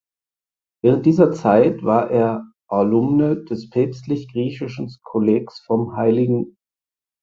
Während 0.83 1.05
dieser 1.05 1.31
Zeit 1.31 1.83
war 1.83 2.09
er 2.09 2.47
Alumne 2.67 3.43
des 3.43 3.69
Päpstlichen 3.69 4.31
Griechischen 4.31 4.91
Kollegs 5.03 5.59
vom 5.59 5.95
Hl. 5.95 6.47